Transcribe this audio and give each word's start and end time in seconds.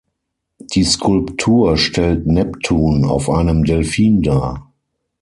Die 0.57 0.83
Skulptur 0.83 1.77
stellt 1.77 2.25
Neptun 2.25 3.05
auf 3.05 3.29
einem 3.29 3.65
Delfin 3.65 4.23
dar. 4.23 4.71